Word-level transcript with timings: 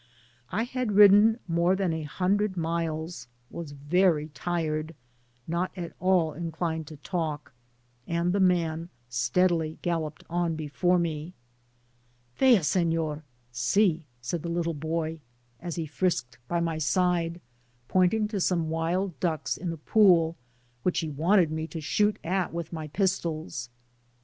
I 0.51 0.63
had 0.63 0.93
ridden 0.93 1.39
more 1.47 1.75
than 1.75 1.93
a 1.93 2.01
hundred 2.01 2.53
Digitized 2.53 2.55
byGoogk 2.55 2.55
THE 2.55 2.61
1>AMPAS* 2.61 2.65
lOd 2.65 3.05
imlesy 3.05 3.27
was 3.61 3.71
very 3.73 4.27
tired, 4.29 4.95
not 5.47 5.71
at 5.77 5.93
all 5.99 6.33
inclined 6.33 6.87
to 6.87 6.97
talk, 6.97 7.53
and 8.07 8.33
the 8.33 8.39
man 8.39 8.89
steadily 9.09 9.77
galloped 9.83 10.23
on 10.27 10.55
before 10.55 10.97
me." 10.97 11.35
Vea, 12.39 12.61
Seiior 12.61 13.09
r 13.17 13.23
(see!) 13.51 14.03
said 14.21 14.41
the 14.41 14.49
little 14.49 14.73
boy, 14.73 15.19
as 15.59 15.75
he 15.75 15.85
frisked 15.85 16.39
by 16.47 16.59
my 16.59 16.79
side, 16.79 17.39
pointing 17.87 18.27
to 18.29 18.41
some 18.41 18.71
wild 18.71 19.19
ducks 19.19 19.55
in 19.55 19.71
a 19.71 19.77
pool, 19.77 20.35
which 20.81 21.01
he 21.01 21.09
wanted 21.09 21.51
me 21.51 21.67
to 21.67 21.79
shoot 21.79 22.17
at 22.23 22.51
with 22.51 22.73
my 22.73 22.87
pistols. 22.87 23.69